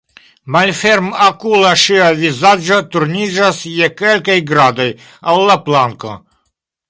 Malfermokula, 0.53 1.73
ŝia 1.81 2.07
vizaĝo 2.21 2.79
turniĝas 2.95 3.61
je 3.73 3.91
kelkaj 4.01 4.39
gradoj 4.53 4.89
al 5.35 5.45
la 5.51 5.59
planko. 5.69 6.17